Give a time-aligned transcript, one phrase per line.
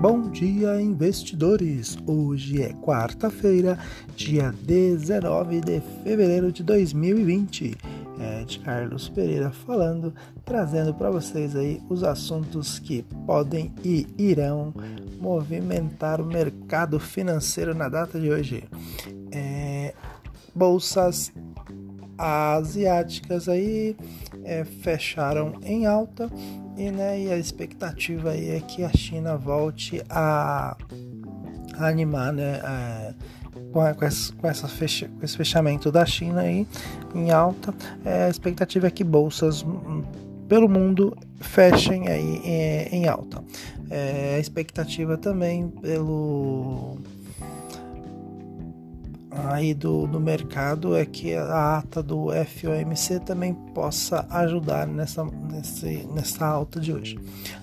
[0.00, 1.96] Bom dia, investidores!
[2.06, 3.78] Hoje é quarta-feira,
[4.14, 7.74] dia 19 de fevereiro de 2020.
[8.20, 10.14] É de Carlos Pereira falando,
[10.44, 14.74] trazendo para vocês aí os assuntos que podem e irão
[15.18, 18.64] movimentar o mercado financeiro na data de hoje.
[19.32, 19.94] É,
[20.54, 21.32] bolsas
[22.18, 23.96] asiáticas aí
[24.44, 26.30] é, fecharam em alta
[26.76, 30.76] e, né, e a expectativa aí é que a China volte a,
[31.78, 32.60] animar né,
[33.72, 36.66] com, com, essa, com, essa fecha, com esse fechamento da China aí
[37.14, 37.74] em alta.
[38.04, 40.02] É, a expectativa é que bolsas hum,
[40.48, 43.42] pelo mundo fechem aí em, em alta.
[43.90, 46.98] É, a expectativa também pelo
[49.44, 56.08] aí do, do mercado é que a ata do FOMC também possa ajudar nessa, nesse,
[56.12, 57.18] nessa alta de hoje.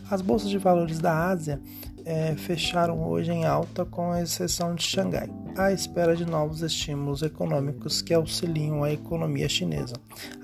[0.09, 1.59] As bolsas de valores da Ásia
[2.05, 8.01] é, fecharam hoje em alta, com exceção de Xangai, à espera de novos estímulos econômicos
[8.01, 9.95] que auxiliam a economia chinesa,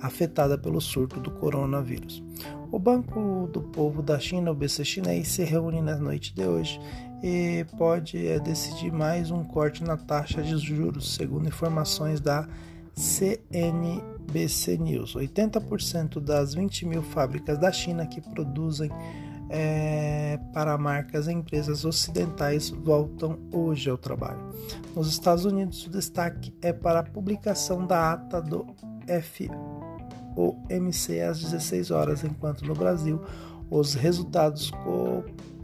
[0.02, 2.24] afetada pelo surto do coronavírus.
[2.72, 6.80] O Banco do Povo da China, o BC chinês, se reúne na noite de hoje
[7.22, 12.48] e pode é, decidir mais um corte na taxa de juros, segundo informações da
[12.96, 15.16] CNBC News.
[15.16, 18.90] 80% das 20 mil fábricas da China que produzem
[19.50, 24.54] é, para marcas e empresas ocidentais voltam hoje ao trabalho.
[24.96, 28.66] Nos Estados Unidos, o destaque é para a publicação da ata do
[30.36, 33.22] FOMC às 16 horas, enquanto no Brasil
[33.70, 35.59] os resultados corporativos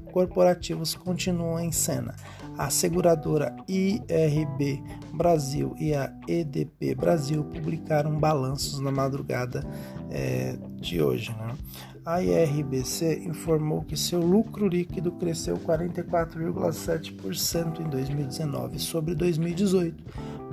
[0.96, 2.16] continuam em cena.
[2.58, 4.82] A seguradora IRB
[5.14, 9.62] Brasil e a EDP Brasil publicaram balanços na madrugada
[10.10, 11.32] é, de hoje.
[11.32, 11.58] Né?
[12.06, 20.02] A IRBC informou que seu lucro líquido cresceu 44,7% em 2019 sobre 2018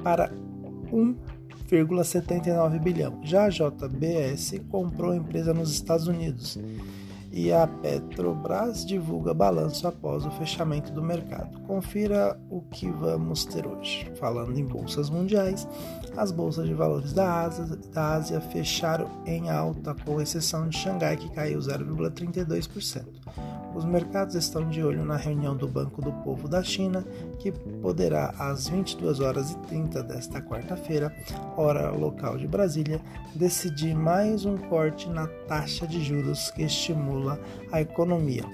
[0.02, 0.32] para
[0.90, 3.20] 1,79 bilhão.
[3.22, 6.58] Já a JBS comprou a empresa nos Estados Unidos
[7.32, 11.58] e a Petrobras divulga balanço após o fechamento do mercado.
[11.60, 14.12] Confira o que vamos ter hoje.
[14.16, 15.66] Falando em bolsas mundiais,
[16.14, 21.16] as bolsas de valores da Ásia, da Ásia fecharam em alta, com exceção de Xangai,
[21.16, 23.04] que caiu 0,32%.
[23.74, 27.04] Os mercados estão de olho na reunião do Banco do Povo da China,
[27.38, 31.14] que poderá, às 22 horas e 30 desta quarta-feira,
[31.56, 33.00] hora local de Brasília,
[33.34, 37.40] decidir mais um corte na taxa de juros que estimula
[37.72, 38.44] a economia,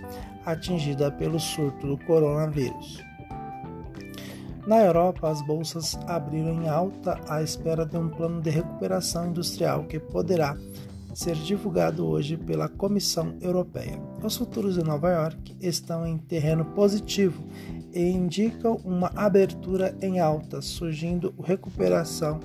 [0.47, 3.03] atingida pelo surto do coronavírus.
[4.69, 9.84] Na Europa, as bolsas abriram em alta à espera de um plano de recuperação industrial
[9.84, 10.57] que poderá
[11.19, 14.01] ser divulgado hoje pela Comissão Europeia.
[14.23, 17.43] Os futuros de Nova York estão em terreno positivo
[17.93, 22.39] e indicam uma abertura em alta, surgindo recuperação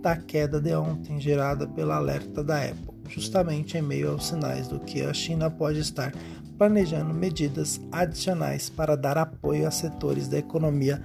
[0.00, 4.78] da queda de ontem gerada pela alerta da Apple, justamente em meio aos sinais do
[4.78, 6.14] que a China pode estar
[6.56, 11.02] planejando medidas adicionais para dar apoio a setores da economia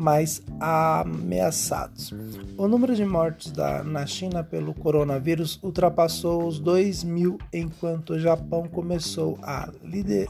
[0.00, 2.14] mais ameaçados.
[2.56, 8.18] O número de mortes da, na China pelo coronavírus ultrapassou os 2 mil, enquanto o
[8.18, 10.28] Japão começou a, lider,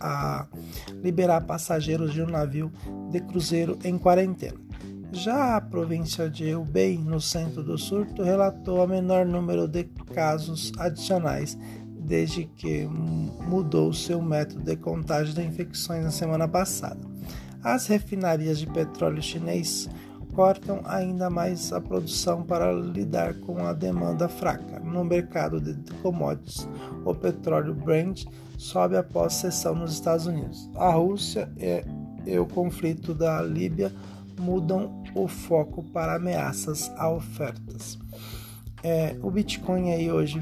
[0.00, 0.46] a
[1.02, 2.72] liberar passageiros de um navio
[3.10, 4.58] de cruzeiro em quarentena.
[5.10, 10.70] Já a província de Hubei, no centro do surto, relatou a menor número de casos
[10.78, 11.58] adicionais
[11.98, 17.17] desde que mudou seu método de contagem de infecções na semana passada.
[17.62, 19.88] As refinarias de petróleo chinês
[20.34, 24.78] cortam ainda mais a produção para lidar com a demanda fraca.
[24.78, 26.68] No mercado de commodities,
[27.04, 28.26] o petróleo Brent
[28.56, 30.70] sobe após sessão nos Estados Unidos.
[30.76, 31.84] A Rússia e,
[32.30, 33.92] e o conflito da Líbia
[34.38, 37.98] mudam o foco para ameaças a ofertas.
[38.84, 40.40] É, o Bitcoin aí hoje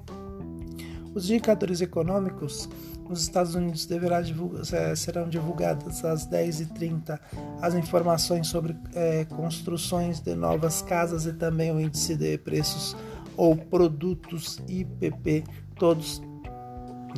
[1.14, 2.69] Os indicadores econômicos
[3.09, 7.19] nos Estados Unidos deverá divulgar, é, serão divulgadas às 10h30
[7.61, 12.97] as informações sobre é, construções de novas casas e também o índice de preços
[13.37, 15.45] ou produtos IPP,
[15.77, 16.23] todos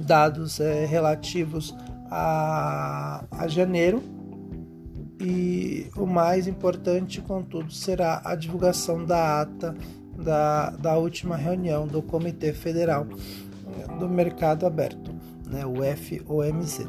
[0.02, 1.74] dados é, relativos
[2.10, 4.02] a, a janeiro.
[5.18, 9.74] E o mais importante, contudo, será a divulgação da ata
[10.14, 13.06] da, da última reunião do Comitê Federal
[13.98, 15.05] do Mercado Aberto,
[15.46, 16.86] né, o FOMC.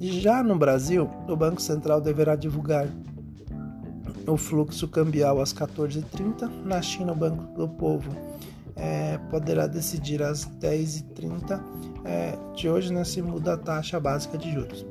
[0.00, 2.86] Já no Brasil, o Banco Central deverá divulgar
[4.26, 6.48] o fluxo cambial às 14h30.
[6.64, 8.10] Na China, o Banco do Povo
[8.76, 11.60] é, poderá decidir às 10h30
[12.04, 14.86] é, de hoje, né, se muda a taxa básica de juros.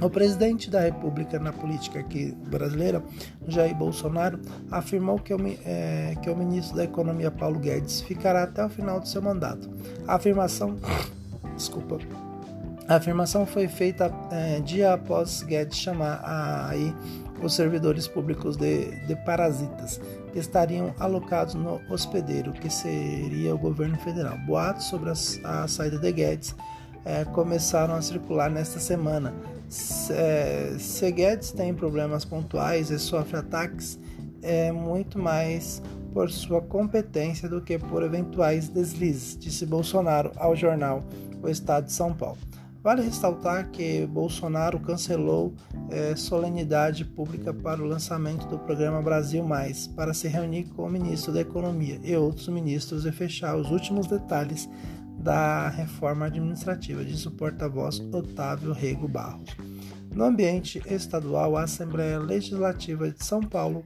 [0.00, 3.02] O presidente da República na política aqui brasileira,
[3.48, 4.38] Jair Bolsonaro,
[4.70, 9.00] afirmou que o, é, que o ministro da Economia, Paulo Guedes, ficará até o final
[9.00, 9.68] do seu mandato.
[10.06, 10.76] A afirmação.
[11.58, 11.98] Desculpa.
[12.86, 16.94] A afirmação foi feita é, dia após Guedes chamar aí
[17.42, 20.00] os servidores públicos de, de parasitas
[20.32, 24.38] que estariam alocados no hospedeiro, que seria o governo federal.
[24.46, 26.54] Boatos sobre a, a saída de Guedes
[27.04, 29.34] é, começaram a circular nesta semana.
[29.68, 33.98] Se, é, se Guedes tem problemas pontuais e sofre ataques,
[34.40, 35.82] é muito mais
[36.14, 41.04] por sua competência do que por eventuais deslizes, disse Bolsonaro ao jornal
[41.42, 42.38] O Estado de São Paulo.
[42.82, 45.52] Vale ressaltar que Bolsonaro cancelou
[45.90, 50.90] é, solenidade pública para o lançamento do programa Brasil Mais, para se reunir com o
[50.90, 54.68] ministro da Economia e outros ministros e fechar os últimos detalhes
[55.18, 59.50] da reforma administrativa, disse o porta-voz Otávio Rego Barros.
[60.14, 63.84] No ambiente estadual, a Assembleia Legislativa de São Paulo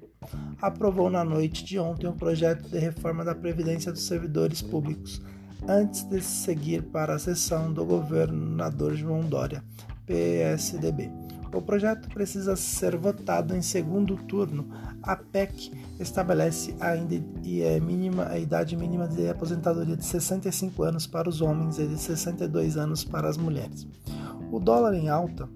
[0.61, 5.21] aprovou na noite de ontem um projeto de reforma da Previdência dos Servidores Públicos
[5.69, 9.63] antes de seguir para a sessão do governador João Dória,
[10.07, 11.11] PSDB.
[11.55, 14.71] O projeto precisa ser votado em segundo turno.
[15.03, 15.71] A PEC
[16.01, 21.79] estabelece ainda a, mínima, a idade mínima de aposentadoria de 65 anos para os homens
[21.79, 23.87] e de 62 anos para as mulheres.
[24.51, 25.47] O dólar em alta,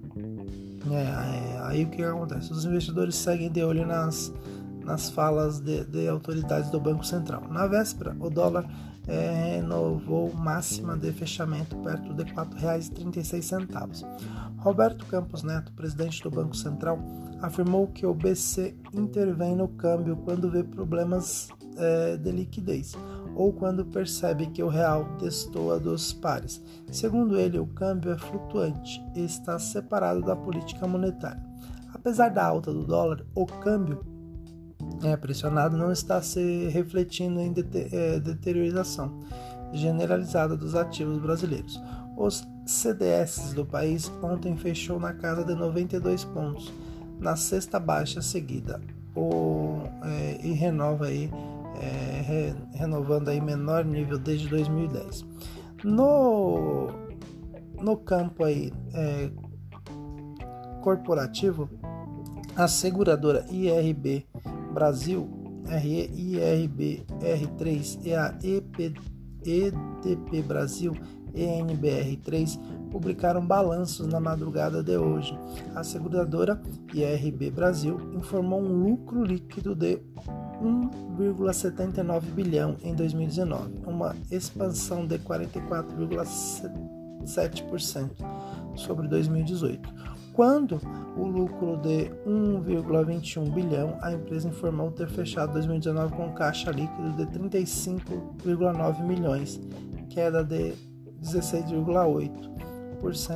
[0.93, 2.51] é, aí o que acontece?
[2.51, 4.33] Os investidores seguem de olho nas,
[4.83, 7.43] nas falas de, de autoridades do Banco Central.
[7.49, 8.69] Na véspera, o dólar
[9.07, 14.05] é, renovou máxima de fechamento perto de R$ 4,36.
[14.57, 16.99] Roberto Campos Neto, presidente do Banco Central,
[17.41, 21.47] afirmou que o BC intervém no câmbio quando vê problemas
[21.77, 22.95] é, de liquidez
[23.37, 26.59] ou quando percebe que o real destoa dos pares.
[26.91, 31.45] Segundo ele, o câmbio é flutuante e está separado da política monetária.
[31.93, 34.03] Apesar da alta do dólar, o câmbio
[35.03, 37.53] é, pressionado não está se refletindo em
[37.91, 39.19] é, deterioração
[39.71, 41.79] generalizada dos ativos brasileiros.
[42.17, 46.73] Os CDS do país ontem fechou na casa de 92 pontos,
[47.19, 48.81] na sexta baixa seguida,
[49.15, 51.29] o, é, e renova aí,
[51.81, 55.25] é, re, renovando aí menor nível desde 2010.
[55.83, 56.87] No,
[57.81, 59.29] no campo aí, é,
[60.81, 61.69] corporativo,
[62.55, 64.25] a seguradora IRB
[64.73, 65.29] Brasil,
[65.65, 68.93] RIRB R3 e a EP,
[69.45, 70.93] EDP Brasil
[71.37, 72.59] ENBR3
[72.91, 75.37] publicaram balanços na madrugada de hoje.
[75.75, 76.61] A seguradora
[76.93, 80.01] IRB Brasil informou um lucro líquido de
[80.61, 88.09] 1,79 bilhão em 2019, uma expansão de 44,7%
[88.75, 90.17] sobre 2018.
[90.33, 90.81] Quando
[91.15, 97.25] o lucro de 1,21 bilhão, a empresa informou ter fechado 2019 com caixa líquido de
[97.39, 99.59] 35,9 milhões,
[100.09, 100.75] queda de
[101.21, 102.66] 16,8%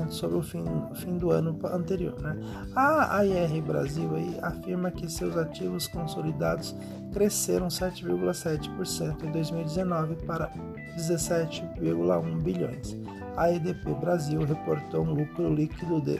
[0.09, 0.63] sobre o fim,
[0.95, 2.19] fim do ano anterior.
[2.21, 2.35] Né?
[2.75, 6.75] A AIR Brasil aí afirma que seus ativos consolidados
[7.13, 10.51] cresceram 7,7% em 2019 para
[10.97, 12.97] 17,1 bilhões.
[13.37, 16.19] A EDP Brasil reportou um lucro líquido de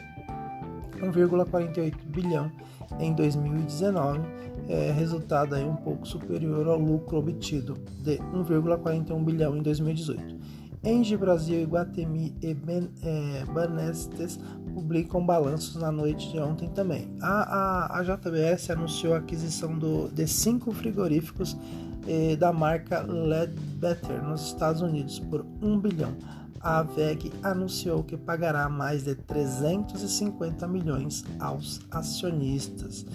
[1.01, 2.51] 1,48 bilhão
[2.99, 4.19] em 2019,
[4.67, 10.60] é, resultado aí um pouco superior ao lucro obtido de 1,41 bilhão em 2018.
[10.83, 11.67] Engie Brasil,
[12.41, 14.39] e ben, é, Banestes
[14.73, 17.07] publicam balanços na noite de ontem também.
[17.21, 21.55] A, a, a JBS anunciou a aquisição do, de cinco frigoríficos
[22.07, 26.15] eh, da marca Ledbetter nos Estados Unidos por 1 bilhão
[26.63, 33.05] a VEG anunciou que pagará mais de 350 milhões aos acionistas.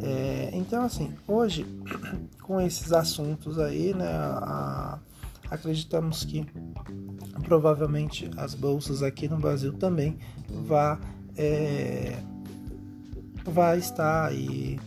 [0.00, 1.64] É, então, assim, hoje,
[2.42, 4.98] com esses assuntos aí, né, a,
[5.50, 6.46] acreditamos que
[7.42, 10.18] provavelmente as bolsas aqui no Brasil também
[10.66, 10.98] vá,
[11.36, 12.18] é,
[13.44, 14.78] vai estar aí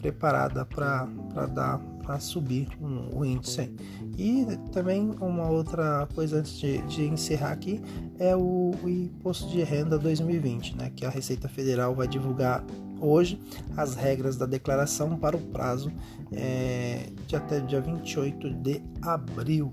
[0.00, 1.06] preparada para
[1.54, 1.78] dar
[2.10, 3.70] para subir um, o índice.
[4.18, 7.80] E também uma outra coisa antes de, de encerrar aqui
[8.18, 12.64] é o, o, imposto de renda 2020, né, que a Receita Federal vai divulgar
[13.00, 13.40] hoje
[13.76, 15.92] as regras da declaração para o prazo
[16.32, 19.72] é, de até dia 28 de abril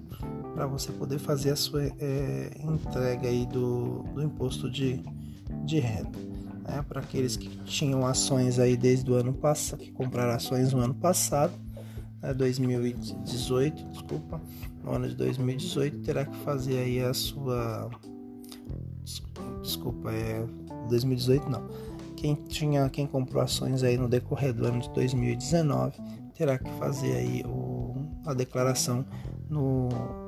[0.58, 5.04] para você poder fazer a sua é, entrega aí do, do imposto de,
[5.64, 6.18] de renda.
[6.68, 6.84] Né?
[6.90, 10.96] Para aqueles que tinham ações aí desde o ano passado, que compraram ações no ano
[10.96, 11.54] passado,
[12.24, 12.34] né?
[12.34, 14.42] 2018, desculpa,
[14.84, 17.92] no ano de 2018 terá que fazer aí a sua
[19.62, 20.44] desculpa, é
[20.90, 21.68] 2018 não.
[22.16, 26.02] Quem tinha, quem comprou ações aí no decorrer do ano de 2019
[26.34, 27.94] terá que fazer aí o,
[28.26, 29.06] a declaração
[29.48, 30.27] no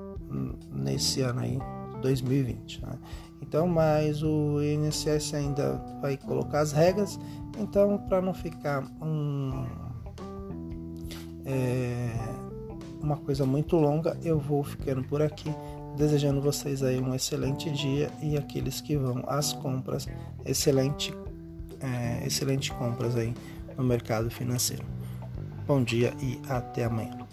[0.72, 1.60] nesse ano aí,
[2.02, 2.82] 2020.
[2.82, 2.94] Né?
[3.42, 7.20] Então, mas o INSS ainda vai colocar as regras,
[7.58, 9.66] então para não ficar um,
[11.46, 12.12] é,
[13.02, 15.54] uma coisa muito longa, eu vou ficando por aqui,
[15.98, 20.08] desejando vocês aí um excelente dia e aqueles que vão às compras,
[20.46, 21.14] excelente,
[21.80, 23.34] é, excelente compras aí
[23.78, 24.86] no mercado financeiro.
[25.66, 27.29] Bom dia e até amanhã.